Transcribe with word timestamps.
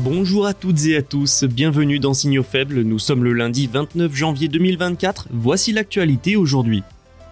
Bonjour 0.00 0.46
à 0.46 0.54
toutes 0.54 0.86
et 0.86 0.96
à 0.96 1.02
tous, 1.02 1.42
bienvenue 1.42 1.98
dans 1.98 2.14
Signaux 2.14 2.44
faibles, 2.44 2.82
nous 2.82 3.00
sommes 3.00 3.24
le 3.24 3.32
lundi 3.32 3.66
29 3.66 4.14
janvier 4.14 4.46
2024, 4.46 5.26
voici 5.32 5.72
l'actualité 5.72 6.36
aujourd'hui. 6.36 6.84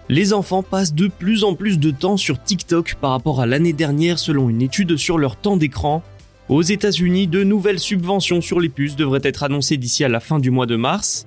Les 0.09 0.33
enfants 0.33 0.63
passent 0.63 0.93
de 0.93 1.07
plus 1.07 1.45
en 1.45 1.55
plus 1.55 1.79
de 1.79 1.91
temps 1.91 2.17
sur 2.17 2.43
TikTok 2.43 2.95
par 2.95 3.11
rapport 3.11 3.39
à 3.39 3.45
l'année 3.45 3.71
dernière 3.71 4.19
selon 4.19 4.49
une 4.49 4.61
étude 4.61 4.97
sur 4.97 5.17
leur 5.17 5.37
temps 5.37 5.55
d'écran. 5.55 6.03
Aux 6.49 6.61
États-Unis, 6.61 7.27
de 7.27 7.45
nouvelles 7.45 7.79
subventions 7.79 8.41
sur 8.41 8.59
les 8.59 8.67
puces 8.67 8.97
devraient 8.97 9.21
être 9.23 9.43
annoncées 9.43 9.77
d'ici 9.77 10.03
à 10.03 10.09
la 10.09 10.19
fin 10.19 10.37
du 10.37 10.51
mois 10.51 10.65
de 10.65 10.75
mars. 10.75 11.25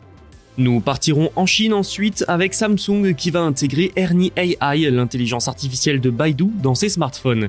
Nous 0.59 0.81
partirons 0.81 1.31
en 1.37 1.47
Chine 1.47 1.73
ensuite 1.73 2.23
avec 2.29 2.53
Samsung 2.53 3.15
qui 3.17 3.31
va 3.31 3.41
intégrer 3.41 3.93
Ernie 3.97 4.31
AI, 4.37 4.91
l'intelligence 4.91 5.49
artificielle 5.49 6.03
de 6.03 6.11
Baidu, 6.11 6.49
dans 6.63 6.75
ses 6.75 6.91
smartphones. 6.91 7.49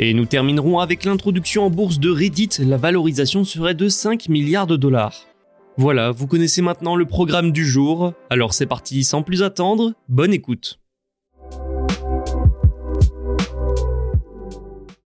Et 0.00 0.12
nous 0.12 0.24
terminerons 0.24 0.80
avec 0.80 1.04
l'introduction 1.04 1.66
en 1.66 1.70
bourse 1.70 2.00
de 2.00 2.10
Reddit, 2.10 2.48
la 2.58 2.76
valorisation 2.76 3.44
serait 3.44 3.74
de 3.74 3.88
5 3.88 4.28
milliards 4.28 4.66
de 4.66 4.76
dollars. 4.76 5.14
Voilà, 5.76 6.10
vous 6.10 6.26
connaissez 6.26 6.62
maintenant 6.62 6.96
le 6.96 7.04
programme 7.04 7.52
du 7.52 7.64
jour, 7.64 8.12
alors 8.28 8.54
c'est 8.54 8.66
parti 8.66 9.04
sans 9.04 9.22
plus 9.22 9.44
attendre, 9.44 9.92
bonne 10.08 10.32
écoute. 10.32 10.80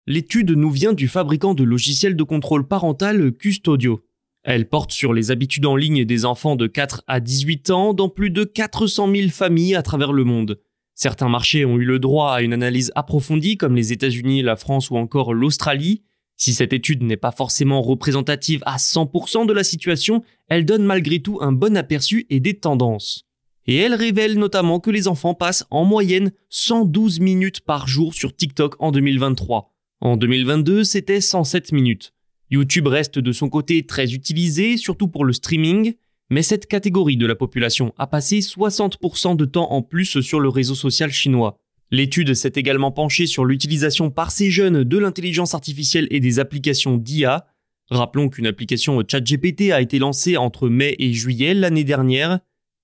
L'étude 0.05 0.51
nous 0.51 0.69
vient 0.69 0.93
du 0.93 1.07
fabricant 1.07 1.55
de 1.55 1.63
logiciels 1.63 2.15
de 2.15 2.23
contrôle 2.23 2.67
parental 2.67 3.31
Custodio. 3.31 4.01
Elle 4.43 4.69
porte 4.69 4.91
sur 4.91 5.11
les 5.11 5.31
habitudes 5.31 5.65
en 5.65 5.75
ligne 5.75 6.05
des 6.05 6.23
enfants 6.23 6.55
de 6.55 6.67
4 6.67 7.03
à 7.07 7.19
18 7.19 7.71
ans 7.71 7.93
dans 7.93 8.09
plus 8.09 8.29
de 8.29 8.43
400 8.43 9.11
000 9.13 9.29
familles 9.29 9.75
à 9.75 9.81
travers 9.81 10.13
le 10.13 10.23
monde. 10.23 10.59
Certains 10.99 11.29
marchés 11.29 11.63
ont 11.63 11.77
eu 11.77 11.85
le 11.85 11.99
droit 11.99 12.33
à 12.33 12.41
une 12.41 12.53
analyse 12.53 12.91
approfondie 12.95 13.55
comme 13.55 13.75
les 13.75 13.93
États-Unis, 13.93 14.41
la 14.41 14.55
France 14.55 14.89
ou 14.89 14.97
encore 14.97 15.31
l'Australie. 15.31 16.01
Si 16.37 16.55
cette 16.55 16.73
étude 16.73 17.03
n'est 17.03 17.17
pas 17.17 17.31
forcément 17.31 17.83
représentative 17.83 18.63
à 18.65 18.77
100% 18.77 19.45
de 19.45 19.53
la 19.53 19.63
situation, 19.63 20.23
elle 20.47 20.65
donne 20.65 20.83
malgré 20.83 21.19
tout 21.19 21.37
un 21.39 21.51
bon 21.51 21.77
aperçu 21.77 22.25
et 22.31 22.39
des 22.39 22.55
tendances. 22.55 23.27
Et 23.67 23.75
elle 23.75 23.93
révèle 23.93 24.39
notamment 24.39 24.79
que 24.79 24.89
les 24.89 25.07
enfants 25.07 25.35
passent 25.35 25.67
en 25.69 25.85
moyenne 25.85 26.31
112 26.49 27.19
minutes 27.19 27.61
par 27.61 27.87
jour 27.87 28.15
sur 28.15 28.35
TikTok 28.35 28.75
en 28.79 28.91
2023. 28.91 29.71
En 30.01 30.17
2022, 30.17 30.83
c'était 30.83 31.21
107 31.21 31.73
minutes. 31.73 32.11
YouTube 32.49 32.87
reste 32.87 33.19
de 33.19 33.31
son 33.31 33.49
côté 33.49 33.85
très 33.85 34.15
utilisé, 34.15 34.77
surtout 34.77 35.09
pour 35.09 35.25
le 35.25 35.33
streaming, 35.33 35.93
mais 36.29 36.43
cette 36.43 36.67
catégorie 36.67 37.17
de 37.17 37.25
la 37.25 37.35
population 37.35 37.93
a 37.97 38.07
passé 38.07 38.39
60% 38.39 39.35
de 39.35 39.45
temps 39.45 39.71
en 39.71 39.81
plus 39.81 40.21
sur 40.21 40.39
le 40.39 40.49
réseau 40.49 40.75
social 40.75 41.11
chinois. 41.11 41.57
L'étude 41.89 42.33
s'est 42.33 42.53
également 42.55 42.91
penchée 42.91 43.27
sur 43.27 43.45
l'utilisation 43.45 44.11
par 44.11 44.31
ces 44.31 44.51
jeunes 44.51 44.83
de 44.83 44.97
l'intelligence 44.97 45.53
artificielle 45.53 46.07
et 46.11 46.19
des 46.19 46.39
applications 46.39 46.97
d'IA. 46.97 47.47
Rappelons 47.89 48.27
qu'une 48.27 48.47
application 48.47 49.01
ChatGPT 49.09 49.71
a 49.71 49.81
été 49.81 49.97
lancée 49.99 50.35
entre 50.35 50.67
mai 50.67 50.95
et 50.99 51.13
juillet 51.13 51.53
l'année 51.53 51.85
dernière. 51.85 52.39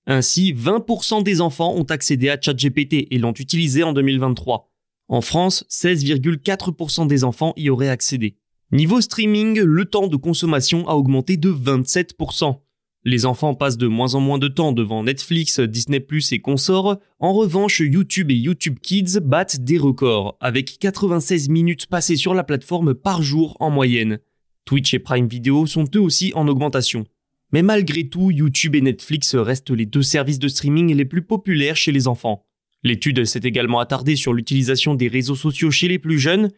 Ainsi, 0.06 0.54
20% 0.54 1.22
des 1.22 1.42
enfants 1.42 1.74
ont 1.74 1.84
accédé 1.84 2.30
à 2.30 2.40
ChatGPT 2.40 3.08
et 3.10 3.18
l'ont 3.18 3.32
utilisé 3.32 3.82
en 3.82 3.92
2023. 3.92 4.70
En 5.08 5.20
France, 5.20 5.66
16,4% 5.68 7.06
des 7.06 7.24
enfants 7.24 7.52
y 7.56 7.68
auraient 7.68 7.90
accédé. 7.90 8.36
Niveau 8.72 9.02
streaming, 9.02 9.60
le 9.60 9.84
temps 9.84 10.08
de 10.08 10.16
consommation 10.16 10.88
a 10.88 10.94
augmenté 10.94 11.36
de 11.36 11.50
27%. 11.50 12.63
Les 13.06 13.26
enfants 13.26 13.54
passent 13.54 13.76
de 13.76 13.86
moins 13.86 14.14
en 14.14 14.20
moins 14.20 14.38
de 14.38 14.48
temps 14.48 14.72
devant 14.72 15.04
Netflix, 15.04 15.60
Disney⁇ 15.60 15.98
et 16.34 16.40
consorts. 16.40 16.98
En 17.20 17.34
revanche, 17.34 17.80
YouTube 17.80 18.30
et 18.30 18.34
YouTube 18.34 18.78
Kids 18.80 19.20
battent 19.22 19.60
des 19.60 19.76
records, 19.76 20.38
avec 20.40 20.78
96 20.78 21.50
minutes 21.50 21.86
passées 21.86 22.16
sur 22.16 22.32
la 22.32 22.44
plateforme 22.44 22.94
par 22.94 23.22
jour 23.22 23.58
en 23.60 23.68
moyenne. 23.68 24.20
Twitch 24.64 24.94
et 24.94 24.98
Prime 24.98 25.28
Video 25.28 25.66
sont 25.66 25.84
eux 25.94 26.00
aussi 26.00 26.32
en 26.34 26.48
augmentation. 26.48 27.04
Mais 27.52 27.60
malgré 27.60 28.08
tout, 28.08 28.30
YouTube 28.30 28.74
et 28.74 28.80
Netflix 28.80 29.34
restent 29.34 29.70
les 29.70 29.84
deux 29.84 30.02
services 30.02 30.38
de 30.38 30.48
streaming 30.48 30.94
les 30.94 31.04
plus 31.04 31.22
populaires 31.22 31.76
chez 31.76 31.92
les 31.92 32.08
enfants. 32.08 32.46
L'étude 32.82 33.26
s'est 33.26 33.40
également 33.44 33.80
attardée 33.80 34.16
sur 34.16 34.32
l'utilisation 34.32 34.94
des 34.94 35.08
réseaux 35.08 35.34
sociaux 35.34 35.70
chez 35.70 35.88
les 35.88 35.98
plus 35.98 36.18
jeunes. 36.18 36.50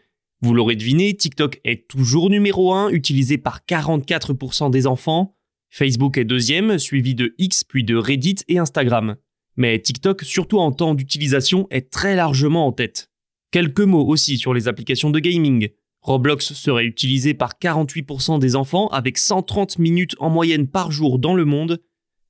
Vous 0.42 0.54
l'aurez 0.54 0.76
deviné, 0.76 1.12
TikTok 1.14 1.60
est 1.64 1.88
toujours 1.88 2.30
numéro 2.30 2.72
1, 2.72 2.90
utilisé 2.90 3.36
par 3.36 3.62
44% 3.68 4.70
des 4.70 4.86
enfants. 4.86 5.35
Facebook 5.76 6.16
est 6.16 6.25
deuxième, 6.25 6.78
suivi 6.78 7.14
de 7.14 7.34
X 7.37 7.62
puis 7.62 7.84
de 7.84 7.97
Reddit 7.97 8.37
et 8.48 8.56
Instagram. 8.56 9.16
Mais 9.59 9.78
TikTok, 9.78 10.22
surtout 10.22 10.59
en 10.59 10.72
temps 10.72 10.94
d'utilisation, 10.94 11.66
est 11.70 11.91
très 11.91 12.16
largement 12.16 12.66
en 12.66 12.72
tête. 12.72 13.10
Quelques 13.50 13.82
mots 13.82 14.06
aussi 14.06 14.38
sur 14.38 14.54
les 14.54 14.69
applications 14.69 15.10
de 15.10 15.19
gaming. 15.19 15.69
Roblox 16.00 16.54
serait 16.54 16.87
utilisé 16.87 17.34
par 17.34 17.59
48% 17.60 18.38
des 18.38 18.56
enfants 18.56 18.88
avec 18.88 19.19
130 19.19 19.78
minutes 19.78 20.16
en 20.19 20.31
moyenne 20.31 20.66
par 20.66 20.92
jour 20.92 21.19
dans 21.19 21.34
le 21.34 21.44
monde. 21.44 21.82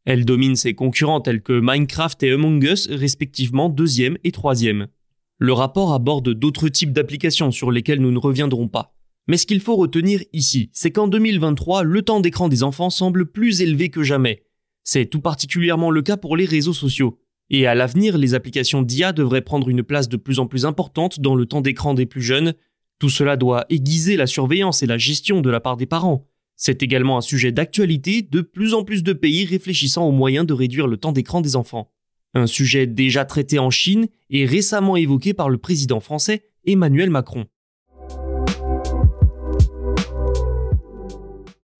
Elle 0.07 0.25
domine 0.25 0.57
ses 0.57 0.75
concurrents 0.75 1.21
tels 1.21 1.41
que 1.41 1.61
Minecraft 1.63 2.21
et 2.25 2.33
Among 2.33 2.65
Us, 2.65 2.89
respectivement 2.91 3.69
deuxième 3.69 4.19
et 4.25 4.33
troisième. 4.33 4.89
Le 5.39 5.53
rapport 5.53 5.95
aborde 5.95 6.35
d'autres 6.35 6.69
types 6.69 6.93
d'applications 6.93 7.53
sur 7.53 7.71
lesquelles 7.71 8.01
nous 8.01 8.11
ne 8.11 8.19
reviendrons 8.19 8.67
pas. 8.67 8.96
Mais 9.29 9.37
ce 9.37 9.47
qu'il 9.47 9.61
faut 9.61 9.77
retenir 9.77 10.23
ici, 10.33 10.71
c'est 10.73 10.93
qu'en 10.93 11.09
2023, 11.09 11.83
le 11.83 12.03
temps 12.03 12.21
d'écran 12.21 12.49
des 12.49 12.63
enfants 12.63 12.91
semble 12.91 13.27
plus 13.27 13.61
élevé 13.61 13.91
que 13.91 14.03
jamais. 14.03 14.45
C'est 14.85 15.07
tout 15.07 15.21
particulièrement 15.21 15.91
le 15.91 16.03
cas 16.03 16.17
pour 16.17 16.37
les 16.37 16.45
réseaux 16.45 16.73
sociaux. 16.73 17.19
Et 17.51 17.67
à 17.67 17.75
l'avenir, 17.75 18.19
les 18.19 18.35
applications 18.35 18.83
d'IA 18.83 19.13
devraient 19.13 19.41
prendre 19.41 19.69
une 19.69 19.83
place 19.83 20.09
de 20.09 20.17
plus 20.17 20.39
en 20.39 20.47
plus 20.47 20.65
importante 20.65 21.21
dans 21.21 21.35
le 21.35 21.47
temps 21.47 21.61
d'écran 21.61 21.95
des 21.95 22.07
plus 22.07 22.23
jeunes. 22.23 22.55
Tout 22.99 23.09
cela 23.09 23.37
doit 23.37 23.67
aiguiser 23.69 24.17
la 24.17 24.27
surveillance 24.27 24.83
et 24.83 24.87
la 24.87 24.99
gestion 24.99 25.41
de 25.41 25.51
la 25.51 25.61
part 25.61 25.77
des 25.77 25.87
parents. 25.87 26.29
C'est 26.57 26.83
également 26.83 27.19
un 27.19 27.23
sujet 27.23 27.53
d'actualité, 27.53 28.23
de 28.23 28.41
plus 28.41 28.75
en 28.75 28.85
plus 28.85 29.03
de 29.03 29.13
pays 29.13 29.45
réfléchissant 29.45 30.07
aux 30.07 30.13
moyens 30.13 30.47
de 30.47 30.55
réduire 30.55 30.87
le 30.87 30.97
temps 30.97 31.13
d'écran 31.13 31.41
des 31.41 31.57
enfants. 31.57 31.93
Un 32.35 32.47
sujet 32.47 32.87
déjà 32.87 33.25
traité 33.25 33.59
en 33.59 33.71
Chine 33.71 34.07
et 34.31 34.47
récemment 34.47 34.97
évoqué 34.97 35.35
par 35.35 35.49
le 35.49 35.59
président 35.59 36.01
français 36.01 36.45
Emmanuel 36.65 37.11
Macron. 37.11 37.47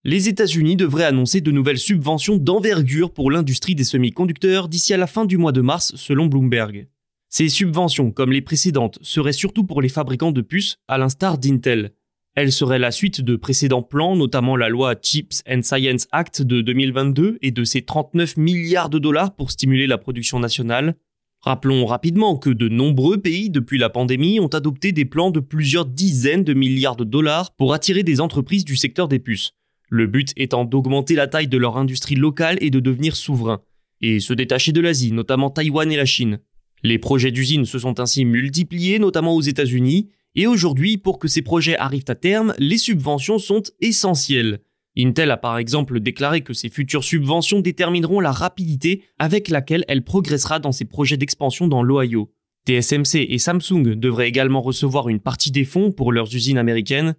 Les 0.07 0.29
États-Unis 0.29 0.77
devraient 0.77 1.03
annoncer 1.03 1.41
de 1.41 1.51
nouvelles 1.51 1.77
subventions 1.77 2.37
d'envergure 2.37 3.11
pour 3.11 3.29
l'industrie 3.29 3.75
des 3.75 3.83
semi-conducteurs 3.83 4.69
d'ici 4.69 4.93
à 4.93 4.97
la 4.97 5.05
fin 5.05 5.25
du 5.25 5.37
mois 5.37 5.51
de 5.51 5.59
mars 5.59 5.93
selon 5.97 6.27
Bloomberg. 6.27 6.87
Ces 7.27 7.49
subventions, 7.49 8.11
comme 8.11 8.31
les 8.31 8.41
précédentes, 8.41 8.99
seraient 9.01 9.33
surtout 9.33 9.65
pour 9.65 9.81
les 9.81 9.89
fabricants 9.89 10.31
de 10.31 10.39
puces, 10.39 10.77
à 10.87 10.97
l'instar 10.97 11.37
d'Intel. 11.37 11.91
Elles 12.35 12.53
seraient 12.53 12.79
la 12.79 12.91
suite 12.91 13.19
de 13.19 13.35
précédents 13.35 13.81
plans, 13.81 14.15
notamment 14.15 14.55
la 14.55 14.69
loi 14.69 14.95
Chips 14.95 15.43
and 15.45 15.63
Science 15.63 16.07
Act 16.13 16.41
de 16.41 16.61
2022 16.61 17.37
et 17.41 17.51
de 17.51 17.65
ses 17.65 17.81
39 17.81 18.37
milliards 18.37 18.89
de 18.89 18.99
dollars 18.99 19.35
pour 19.35 19.51
stimuler 19.51 19.87
la 19.87 19.97
production 19.97 20.39
nationale. 20.39 20.95
Rappelons 21.41 21.85
rapidement 21.85 22.37
que 22.37 22.49
de 22.49 22.69
nombreux 22.69 23.17
pays 23.17 23.49
depuis 23.49 23.77
la 23.77 23.89
pandémie 23.89 24.39
ont 24.39 24.47
adopté 24.47 24.93
des 24.93 25.03
plans 25.03 25.31
de 25.31 25.41
plusieurs 25.41 25.85
dizaines 25.85 26.45
de 26.45 26.53
milliards 26.53 26.95
de 26.95 27.03
dollars 27.03 27.53
pour 27.57 27.73
attirer 27.73 28.03
des 28.03 28.21
entreprises 28.21 28.63
du 28.63 28.77
secteur 28.77 29.09
des 29.09 29.19
puces. 29.19 29.51
Le 29.89 30.07
but 30.07 30.33
étant 30.35 30.65
d'augmenter 30.65 31.15
la 31.15 31.27
taille 31.27 31.47
de 31.47 31.57
leur 31.57 31.77
industrie 31.77 32.15
locale 32.15 32.57
et 32.61 32.69
de 32.69 32.79
devenir 32.79 33.15
souverain. 33.15 33.61
et 33.99 34.19
se 34.19 34.33
détacher 34.33 34.73
de 34.73 34.81
l'Asie, 34.81 35.11
notamment 35.11 35.49
Taïwan 35.49 35.91
et 35.91 35.97
la 35.97 36.05
Chine. 36.05 36.39
Les 36.83 36.99
projets 36.99 37.31
d'usines 37.31 37.65
se 37.65 37.79
sont 37.79 37.99
ainsi 37.99 38.25
multipliés, 38.25 38.99
notamment 38.99 39.35
aux 39.35 39.41
États-Unis, 39.41 40.09
et 40.35 40.45
aujourd'hui, 40.45 40.97
pour 40.97 41.17
que 41.17 41.27
ces 41.27 41.41
projets 41.41 41.75
arrivent 41.77 42.03
à 42.07 42.13
terme, 42.13 42.53
les 42.59 42.77
subventions 42.77 43.39
sont 43.39 43.63
essentielles. 43.81 44.59
Intel 44.95 45.31
a 45.31 45.37
par 45.37 45.57
exemple 45.57 45.99
déclaré 45.99 46.41
que 46.41 46.53
ces 46.53 46.69
futures 46.69 47.03
subventions 47.03 47.59
détermineront 47.59 48.19
la 48.19 48.31
rapidité 48.31 49.03
avec 49.17 49.49
laquelle 49.49 49.85
elle 49.87 50.03
progressera 50.03 50.59
dans 50.59 50.71
ses 50.71 50.85
projets 50.85 51.17
d'expansion 51.17 51.67
dans 51.67 51.83
l'Ohio. 51.83 52.31
TSMC 52.67 53.25
et 53.29 53.37
Samsung 53.37 53.95
devraient 53.95 54.27
également 54.27 54.61
recevoir 54.61 55.09
une 55.09 55.19
partie 55.19 55.51
des 55.51 55.65
fonds 55.65 55.91
pour 55.91 56.11
leurs 56.11 56.35
usines 56.35 56.57
américaines. 56.57 57.15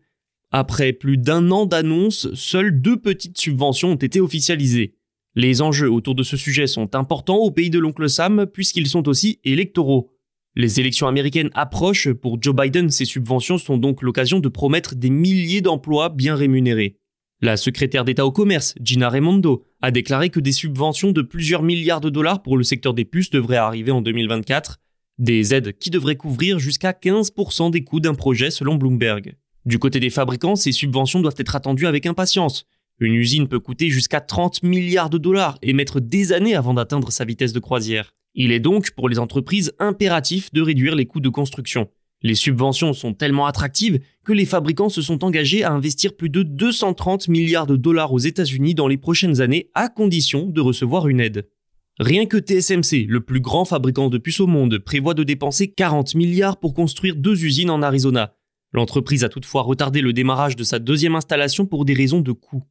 Après 0.50 0.94
plus 0.94 1.18
d'un 1.18 1.50
an 1.50 1.66
d'annonces, 1.66 2.32
seules 2.34 2.80
deux 2.80 2.96
petites 2.96 3.38
subventions 3.38 3.92
ont 3.92 3.96
été 3.96 4.20
officialisées. 4.20 4.94
Les 5.34 5.60
enjeux 5.60 5.90
autour 5.90 6.14
de 6.14 6.22
ce 6.22 6.36
sujet 6.36 6.66
sont 6.66 6.94
importants 6.94 7.36
au 7.36 7.50
pays 7.50 7.70
de 7.70 7.78
l'oncle 7.78 8.08
Sam 8.08 8.46
puisqu'ils 8.46 8.88
sont 8.88 9.08
aussi 9.08 9.40
électoraux. 9.44 10.10
Les 10.56 10.80
élections 10.80 11.06
américaines 11.06 11.50
approchent, 11.54 12.12
pour 12.12 12.42
Joe 12.42 12.56
Biden, 12.56 12.90
ces 12.90 13.04
subventions 13.04 13.58
sont 13.58 13.76
donc 13.76 14.02
l'occasion 14.02 14.40
de 14.40 14.48
promettre 14.48 14.94
des 14.94 15.10
milliers 15.10 15.60
d'emplois 15.60 16.08
bien 16.08 16.34
rémunérés. 16.34 16.98
La 17.40 17.56
secrétaire 17.56 18.04
d'État 18.04 18.26
au 18.26 18.32
commerce, 18.32 18.74
Gina 18.80 19.08
Raimondo, 19.10 19.64
a 19.80 19.92
déclaré 19.92 20.30
que 20.30 20.40
des 20.40 20.50
subventions 20.50 21.12
de 21.12 21.22
plusieurs 21.22 21.62
milliards 21.62 22.00
de 22.00 22.10
dollars 22.10 22.42
pour 22.42 22.56
le 22.56 22.64
secteur 22.64 22.94
des 22.94 23.04
puces 23.04 23.30
devraient 23.30 23.56
arriver 23.56 23.92
en 23.92 24.00
2024, 24.00 24.80
des 25.18 25.54
aides 25.54 25.78
qui 25.78 25.90
devraient 25.90 26.16
couvrir 26.16 26.58
jusqu'à 26.58 26.90
15% 26.90 27.70
des 27.70 27.84
coûts 27.84 28.00
d'un 28.00 28.14
projet 28.14 28.50
selon 28.50 28.74
Bloomberg. 28.74 29.36
Du 29.68 29.78
côté 29.78 30.00
des 30.00 30.08
fabricants, 30.08 30.56
ces 30.56 30.72
subventions 30.72 31.20
doivent 31.20 31.34
être 31.36 31.54
attendues 31.54 31.86
avec 31.86 32.06
impatience. 32.06 32.64
Une 33.00 33.12
usine 33.12 33.48
peut 33.48 33.60
coûter 33.60 33.90
jusqu'à 33.90 34.22
30 34.22 34.62
milliards 34.62 35.10
de 35.10 35.18
dollars 35.18 35.58
et 35.60 35.74
mettre 35.74 36.00
des 36.00 36.32
années 36.32 36.54
avant 36.54 36.72
d'atteindre 36.72 37.12
sa 37.12 37.26
vitesse 37.26 37.52
de 37.52 37.60
croisière. 37.60 38.14
Il 38.34 38.50
est 38.50 38.60
donc 38.60 38.92
pour 38.92 39.10
les 39.10 39.18
entreprises 39.18 39.74
impératif 39.78 40.50
de 40.54 40.62
réduire 40.62 40.94
les 40.94 41.04
coûts 41.04 41.20
de 41.20 41.28
construction. 41.28 41.90
Les 42.22 42.34
subventions 42.34 42.94
sont 42.94 43.12
tellement 43.12 43.44
attractives 43.44 44.00
que 44.24 44.32
les 44.32 44.46
fabricants 44.46 44.88
se 44.88 45.02
sont 45.02 45.22
engagés 45.22 45.64
à 45.64 45.72
investir 45.72 46.16
plus 46.16 46.30
de 46.30 46.42
230 46.42 47.28
milliards 47.28 47.66
de 47.66 47.76
dollars 47.76 48.14
aux 48.14 48.18
États-Unis 48.18 48.74
dans 48.74 48.88
les 48.88 48.96
prochaines 48.96 49.42
années 49.42 49.68
à 49.74 49.90
condition 49.90 50.46
de 50.46 50.62
recevoir 50.62 51.08
une 51.08 51.20
aide. 51.20 51.46
Rien 51.98 52.24
que 52.24 52.38
TSMC, 52.38 53.04
le 53.06 53.20
plus 53.20 53.42
grand 53.42 53.66
fabricant 53.66 54.08
de 54.08 54.16
puces 54.16 54.40
au 54.40 54.46
monde, 54.46 54.78
prévoit 54.78 55.12
de 55.12 55.24
dépenser 55.24 55.68
40 55.68 56.14
milliards 56.14 56.58
pour 56.58 56.72
construire 56.72 57.16
deux 57.16 57.44
usines 57.44 57.68
en 57.68 57.82
Arizona. 57.82 58.32
L'entreprise 58.72 59.24
a 59.24 59.28
toutefois 59.28 59.62
retardé 59.62 60.00
le 60.00 60.12
démarrage 60.12 60.56
de 60.56 60.64
sa 60.64 60.78
deuxième 60.78 61.14
installation 61.14 61.66
pour 61.66 61.84
des 61.84 61.94
raisons 61.94 62.20
de 62.20 62.32
coût. 62.32 62.64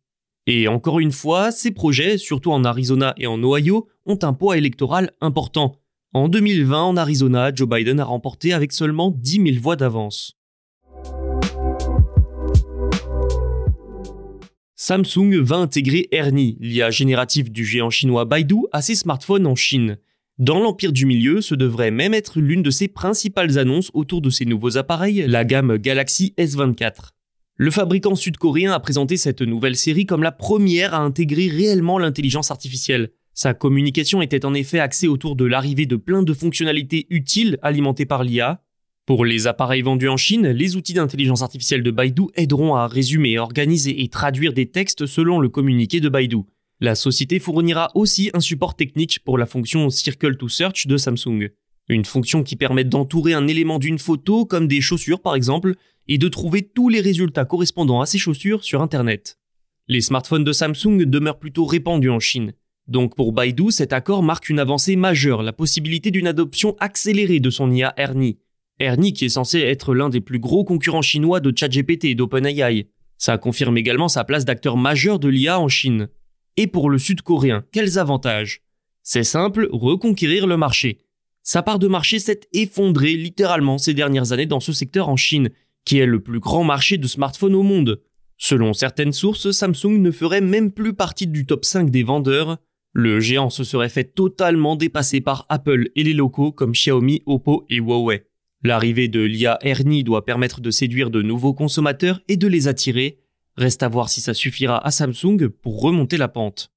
Et 0.45 0.67
encore 0.67 0.99
une 0.99 1.11
fois, 1.11 1.51
ces 1.51 1.71
projets, 1.71 2.17
surtout 2.17 2.51
en 2.51 2.63
Arizona 2.63 3.13
et 3.17 3.27
en 3.27 3.44
Ohio, 3.44 3.88
ont 4.05 4.19
un 4.21 4.33
poids 4.33 4.57
électoral 4.57 5.11
important. 5.19 5.81
En 6.13 6.29
2020, 6.29 6.81
en 6.83 6.97
Arizona, 6.97 7.51
Joe 7.53 7.67
Biden 7.67 7.99
a 7.99 8.05
remporté 8.05 8.53
avec 8.53 8.71
seulement 8.71 9.11
10 9.11 9.51
000 9.53 9.61
voix 9.61 9.75
d'avance. 9.75 10.38
Samsung 14.75 15.41
va 15.41 15.57
intégrer 15.57 16.07
Ernie, 16.11 16.57
l'IA 16.61 16.91
générative 16.91 17.51
du 17.51 17.65
géant 17.65 17.89
chinois 17.89 18.23
Baidu, 18.23 18.67
à 18.71 18.81
ses 18.81 18.95
smartphones 18.95 19.47
en 19.47 19.55
Chine. 19.55 19.97
Dans 20.39 20.60
l'empire 20.60 20.92
du 20.92 21.07
milieu, 21.07 21.42
ce 21.42 21.56
devrait 21.56 21.89
même 21.89 22.13
être 22.13 22.39
l'une 22.39 22.62
de 22.62 22.69
ses 22.69 22.88
principales 22.88 23.57
annonces 23.57 23.89
autour 23.95 24.22
de 24.22 24.30
ses 24.30 24.45
nouveaux 24.45 24.78
appareils, 24.78 25.25
la 25.28 25.44
gamme 25.44 25.78
Galaxy 25.78 26.36
S24. 26.38 27.10
Le 27.56 27.72
fabricant 27.72 28.13
sud-coréen 28.13 28.72
a 28.72 28.80
présenté 28.80 29.18
cette 29.18 29.42
nouvelle 29.42 29.75
série 29.75 30.06
comme 30.06 30.22
la 30.22 30.31
première 30.31 30.94
à 30.94 31.00
intégrer 31.00 31.48
réellement 31.48 31.98
l'intelligence 31.98 32.51
artificielle. 32.51 33.10
Sa 33.34 33.56
communication 33.56 34.22
était 34.22 34.45
en 34.45 34.54
effet 34.54 34.78
axée 34.78 35.07
autour 35.07 35.36
de 35.36 35.45
l'arrivée 35.45 35.88
de 35.88 35.95
plein 35.95 36.22
de 36.22 36.34
fonctionnalités 36.34 37.07
utiles 37.10 37.57
alimentées 37.63 38.06
par 38.06 38.24
l'IA. 38.24 38.62
Pour 39.07 39.25
les 39.25 39.48
appareils 39.48 39.81
vendus 39.81 40.10
en 40.10 40.18
Chine, 40.18 40.50
les 40.50 40.75
outils 40.75 40.94
d'intelligence 40.94 41.42
artificielle 41.42 41.81
de 41.81 41.89
Baidu 41.89 42.25
aideront 42.36 42.75
à 42.75 42.86
résumer, 42.86 43.39
organiser 43.39 44.04
et 44.04 44.10
traduire 44.10 44.54
des 44.54 44.69
textes 44.69 45.07
selon 45.07 45.39
le 45.39 45.50
communiqué 45.50 46.00
de 46.00 46.10
Baidu. 46.10 46.44
La 46.79 46.94
société 46.94 47.39
fournira 47.39 47.89
aussi 47.95 48.29
un 48.35 48.39
support 48.39 48.75
technique 48.75 49.19
pour 49.25 49.39
la 49.39 49.47
fonction 49.47 49.89
Circle 49.89 50.38
to 50.38 50.47
Search 50.47 50.85
de 50.85 50.97
Samsung. 50.97 51.50
Une 51.89 52.06
fonction 52.06 52.44
qui 52.44 52.56
permet 52.56 52.83
d'entourer 52.83 53.33
un 53.33 53.47
élément 53.47 53.79
d'une 53.79 53.97
photo, 53.97 54.45
comme 54.45 54.68
des 54.68 54.79
chaussures 54.79 55.21
par 55.21 55.33
exemple, 55.33 55.74
et 56.07 56.19
de 56.19 56.27
trouver 56.27 56.62
tous 56.62 56.89
les 56.89 57.01
résultats 57.01 57.45
correspondant 57.45 58.00
à 58.00 58.06
ces 58.06 58.19
chaussures 58.19 58.63
sur 58.63 58.83
Internet. 58.83 59.39
Les 59.88 60.01
smartphones 60.01 60.44
de 60.44 60.51
Samsung 60.51 61.06
demeurent 61.06 61.39
plutôt 61.39 61.65
répandus 61.65 62.12
en 62.12 62.19
Chine. 62.19 62.53
Donc 62.88 63.15
pour 63.15 63.31
Baidu, 63.31 63.71
cet 63.71 63.91
accord 63.91 64.21
marque 64.21 64.47
une 64.47 64.59
avancée 64.59 64.95
majeure, 64.95 65.41
la 65.41 65.53
possibilité 65.53 66.12
d'une 66.12 66.27
adoption 66.27 66.75
accélérée 66.79 67.39
de 67.39 67.50
son 67.50 67.71
IA 67.71 67.94
Ernie. 67.97 68.38
Ernie 68.79 69.13
qui 69.13 69.25
est 69.25 69.29
censé 69.29 69.62
être 69.62 69.95
l'un 69.95 70.09
des 70.09 70.21
plus 70.21 70.39
gros 70.39 70.63
concurrents 70.63 71.01
chinois 71.01 71.39
de 71.39 71.51
ChatGPT 71.57 72.06
et 72.06 72.15
d'OpenAI. 72.15 72.88
Ça 73.18 73.39
confirme 73.39 73.77
également 73.77 74.09
sa 74.09 74.24
place 74.24 74.45
d'acteur 74.45 74.77
majeur 74.77 75.18
de 75.18 75.27
l'IA 75.27 75.59
en 75.59 75.69
Chine. 75.69 76.09
Et 76.57 76.68
pour 76.68 76.89
le 76.89 76.98
sud-coréen, 76.98 77.63
quels 77.71 78.00
avantages? 78.00 78.63
C'est 79.04 79.24
simple, 79.24 79.69
reconquérir 79.71 80.48
le 80.48 80.57
marché. 80.57 81.00
Sa 81.44 81.62
part 81.62 81.80
de 81.80 81.88
marché 81.88 82.19
s'est 82.19 82.42
effondrée 82.51 83.13
littéralement 83.13 83.77
ces 83.77 83.94
dernières 83.94 84.33
années 84.33 84.48
dans 84.48 84.59
ce 84.59 84.74
secteur 84.74 85.07
en 85.07 85.15
Chine, 85.15 85.50
qui 85.86 86.00
est 86.00 86.06
le 86.06 86.19
plus 86.19 86.39
grand 86.39 86.63
marché 86.63 86.98
de 86.98 87.07
smartphones 87.07 87.56
au 87.56 87.63
monde. 87.63 88.01
Selon 88.38 88.74
certaines 88.74 89.13
sources, 89.13 89.51
Samsung 89.51 90.00
ne 90.00 90.12
ferait 90.12 90.42
même 90.42 90.71
plus 90.71 90.94
partie 90.94 91.27
du 91.27 91.45
top 91.45 91.63
5 91.63 91.89
des 91.89 92.04
vendeurs, 92.04 92.57
le 92.94 93.19
géant 93.19 93.51
se 93.51 93.63
serait 93.63 93.89
fait 93.89 94.15
totalement 94.15 94.75
dépasser 94.75 95.21
par 95.21 95.45
Apple 95.50 95.89
et 95.95 96.03
les 96.03 96.13
locaux 96.13 96.51
comme 96.51 96.71
Xiaomi, 96.71 97.21
Oppo 97.27 97.63
et 97.69 97.77
Huawei. 97.77 98.25
L'arrivée 98.63 99.07
de 99.07 99.21
l'IA 99.21 99.60
Ernie 99.62 100.03
doit 100.03 100.25
permettre 100.25 100.62
de 100.62 100.71
séduire 100.71 101.12
de 101.12 101.21
nouveaux 101.21 101.53
consommateurs 101.53 102.21
et 102.27 102.38
de 102.38 102.48
les 102.48 102.68
attirer. 102.68 103.19
Reste 103.57 103.81
à 103.81 103.88
voir 103.88 104.09
si 104.09 104.21
ça 104.21 104.36
suffira 104.36 104.86
à 104.86 104.92
Samsung 104.92 105.50
pour 105.50 105.81
remonter 105.81 106.18
la 106.18 106.27
pente. 106.27 106.71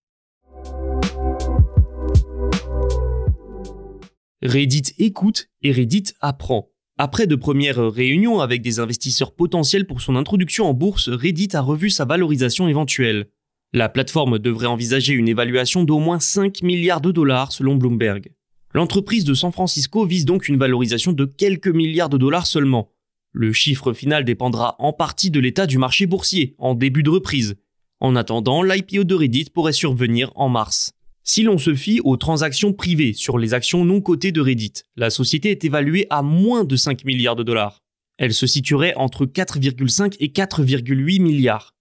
Reddit 4.42 4.94
écoute 4.98 5.50
et 5.60 5.72
Reddit 5.72 6.14
apprend. 6.22 6.70
Après 6.96 7.26
de 7.26 7.34
premières 7.34 7.92
réunions 7.92 8.40
avec 8.40 8.62
des 8.62 8.80
investisseurs 8.80 9.34
potentiels 9.34 9.86
pour 9.86 10.00
son 10.00 10.16
introduction 10.16 10.66
en 10.66 10.74
bourse, 10.74 11.10
Reddit 11.10 11.50
a 11.52 11.60
revu 11.60 11.90
sa 11.90 12.06
valorisation 12.06 12.66
éventuelle. 12.66 13.28
La 13.74 13.90
plateforme 13.90 14.38
devrait 14.38 14.66
envisager 14.66 15.12
une 15.12 15.28
évaluation 15.28 15.84
d'au 15.84 15.98
moins 15.98 16.18
5 16.18 16.62
milliards 16.62 17.02
de 17.02 17.12
dollars 17.12 17.52
selon 17.52 17.76
Bloomberg. 17.76 18.32
L'entreprise 18.72 19.24
de 19.24 19.34
San 19.34 19.52
Francisco 19.52 20.06
vise 20.06 20.24
donc 20.24 20.48
une 20.48 20.58
valorisation 20.58 21.12
de 21.12 21.26
quelques 21.26 21.68
milliards 21.68 22.08
de 22.08 22.18
dollars 22.18 22.46
seulement. 22.46 22.90
Le 23.32 23.52
chiffre 23.52 23.92
final 23.92 24.24
dépendra 24.24 24.74
en 24.80 24.92
partie 24.92 25.30
de 25.30 25.38
l'état 25.38 25.66
du 25.66 25.78
marché 25.78 26.06
boursier 26.06 26.54
en 26.58 26.74
début 26.74 27.04
de 27.04 27.10
reprise. 27.10 27.56
En 28.00 28.16
attendant, 28.16 28.62
l'IPO 28.62 29.04
de 29.04 29.14
Reddit 29.14 29.50
pourrait 29.54 29.72
survenir 29.72 30.32
en 30.34 30.48
mars. 30.48 30.92
Si 31.22 31.42
l'on 31.42 31.58
se 31.58 31.74
fie 31.74 32.00
aux 32.02 32.16
transactions 32.16 32.72
privées 32.72 33.12
sur 33.12 33.38
les 33.38 33.54
actions 33.54 33.84
non 33.84 34.00
cotées 34.00 34.32
de 34.32 34.40
Reddit, 34.40 34.72
la 34.96 35.10
société 35.10 35.50
est 35.50 35.64
évaluée 35.64 36.06
à 36.10 36.22
moins 36.22 36.64
de 36.64 36.74
5 36.74 37.04
milliards 37.04 37.36
de 37.36 37.44
dollars. 37.44 37.78
Elle 38.18 38.34
se 38.34 38.46
situerait 38.46 38.94
entre 38.96 39.26
4,5 39.26 40.16
et 40.18 40.28
4,8 40.28 41.20
milliards. 41.20 41.74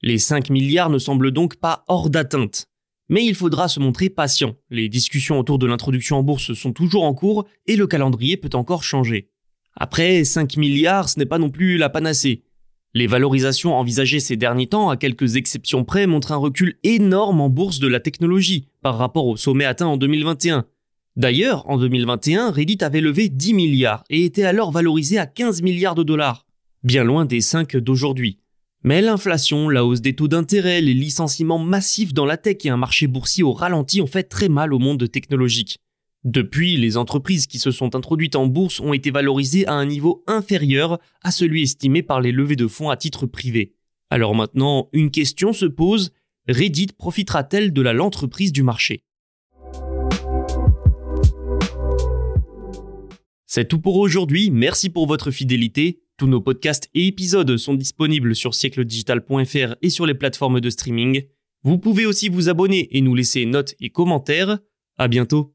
Les 0.00 0.18
5 0.18 0.48
milliards 0.48 0.90
ne 0.90 0.98
semblent 0.98 1.32
donc 1.32 1.56
pas 1.56 1.84
hors 1.88 2.08
d'atteinte. 2.08 2.66
Mais 3.08 3.24
il 3.24 3.34
faudra 3.34 3.68
se 3.68 3.80
montrer 3.80 4.08
patient. 4.08 4.56
Les 4.70 4.88
discussions 4.88 5.38
autour 5.38 5.58
de 5.58 5.66
l'introduction 5.66 6.16
en 6.16 6.22
bourse 6.22 6.54
sont 6.54 6.72
toujours 6.72 7.04
en 7.04 7.14
cours 7.14 7.46
et 7.66 7.76
le 7.76 7.86
calendrier 7.86 8.36
peut 8.36 8.56
encore 8.56 8.82
changer. 8.82 9.30
Après, 9.76 10.24
5 10.24 10.56
milliards, 10.56 11.08
ce 11.08 11.18
n'est 11.18 11.26
pas 11.26 11.38
non 11.38 11.50
plus 11.50 11.76
la 11.76 11.88
panacée. 11.88 12.42
Les 12.96 13.08
valorisations 13.08 13.74
envisagées 13.74 14.20
ces 14.20 14.36
derniers 14.36 14.68
temps, 14.68 14.88
à 14.88 14.96
quelques 14.96 15.34
exceptions 15.34 15.84
près, 15.84 16.06
montrent 16.06 16.30
un 16.30 16.36
recul 16.36 16.78
énorme 16.84 17.40
en 17.40 17.48
bourse 17.48 17.80
de 17.80 17.88
la 17.88 17.98
technologie 17.98 18.68
par 18.82 18.98
rapport 18.98 19.26
au 19.26 19.36
sommet 19.36 19.64
atteint 19.64 19.88
en 19.88 19.96
2021. 19.96 20.64
D'ailleurs, 21.16 21.68
en 21.68 21.76
2021, 21.76 22.52
Reddit 22.52 22.78
avait 22.82 23.00
levé 23.00 23.28
10 23.28 23.54
milliards 23.54 24.04
et 24.10 24.24
était 24.24 24.44
alors 24.44 24.70
valorisé 24.70 25.18
à 25.18 25.26
15 25.26 25.62
milliards 25.62 25.96
de 25.96 26.04
dollars, 26.04 26.46
bien 26.84 27.02
loin 27.02 27.24
des 27.24 27.40
5 27.40 27.76
d'aujourd'hui. 27.78 28.38
Mais 28.84 29.00
l'inflation, 29.00 29.68
la 29.68 29.84
hausse 29.84 30.00
des 30.00 30.14
taux 30.14 30.28
d'intérêt, 30.28 30.80
les 30.80 30.94
licenciements 30.94 31.58
massifs 31.58 32.14
dans 32.14 32.26
la 32.26 32.36
tech 32.36 32.58
et 32.64 32.68
un 32.68 32.76
marché 32.76 33.06
boursier 33.06 33.42
au 33.42 33.52
ralenti 33.52 34.02
ont 34.02 34.06
fait 34.06 34.24
très 34.24 34.48
mal 34.48 34.74
au 34.74 34.78
monde 34.78 35.10
technologique. 35.10 35.78
Depuis, 36.24 36.78
les 36.78 36.96
entreprises 36.96 37.46
qui 37.46 37.58
se 37.58 37.70
sont 37.70 37.94
introduites 37.94 38.34
en 38.34 38.46
bourse 38.46 38.80
ont 38.80 38.94
été 38.94 39.10
valorisées 39.10 39.66
à 39.66 39.74
un 39.74 39.84
niveau 39.84 40.24
inférieur 40.26 40.98
à 41.22 41.30
celui 41.30 41.62
estimé 41.62 42.02
par 42.02 42.22
les 42.22 42.32
levées 42.32 42.56
de 42.56 42.66
fonds 42.66 42.88
à 42.88 42.96
titre 42.96 43.26
privé. 43.26 43.74
Alors 44.08 44.34
maintenant, 44.34 44.88
une 44.94 45.10
question 45.10 45.52
se 45.52 45.66
pose, 45.66 46.12
Reddit 46.48 46.88
profitera-t-elle 46.96 47.74
de 47.74 47.82
la 47.82 47.92
l'entreprise 47.92 48.52
du 48.52 48.62
marché? 48.62 49.04
C'est 53.46 53.68
tout 53.68 53.78
pour 53.78 53.98
aujourd'hui, 53.98 54.50
merci 54.50 54.88
pour 54.88 55.06
votre 55.06 55.30
fidélité. 55.30 56.00
Tous 56.16 56.26
nos 56.26 56.40
podcasts 56.40 56.88
et 56.94 57.06
épisodes 57.06 57.56
sont 57.58 57.74
disponibles 57.74 58.34
sur 58.34 58.54
siècledigital.fr 58.54 59.74
et 59.82 59.90
sur 59.90 60.06
les 60.06 60.14
plateformes 60.14 60.60
de 60.60 60.70
streaming. 60.70 61.24
Vous 61.64 61.78
pouvez 61.78 62.06
aussi 62.06 62.30
vous 62.30 62.48
abonner 62.48 62.88
et 62.96 63.02
nous 63.02 63.14
laisser 63.14 63.44
notes 63.44 63.74
et 63.78 63.90
commentaires. 63.90 64.58
À 64.96 65.08
bientôt. 65.08 65.53